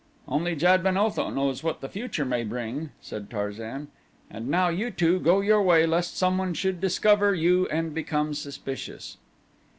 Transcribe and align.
"Only 0.27 0.55
Jad 0.55 0.81
ben 0.83 0.97
Otho 0.97 1.29
knows 1.29 1.61
what 1.63 1.79
the 1.79 1.87
future 1.87 2.25
may 2.25 2.43
bring," 2.43 2.89
said 3.01 3.29
Tarzan. 3.29 3.89
"And 4.31 4.47
now 4.47 4.67
you 4.67 4.89
two 4.89 5.19
go 5.19 5.41
your 5.41 5.61
way 5.61 5.85
lest 5.85 6.17
someone 6.17 6.55
should 6.55 6.81
discover 6.81 7.35
you 7.35 7.67
and 7.67 7.93
become 7.93 8.33
suspicious." 8.33 9.17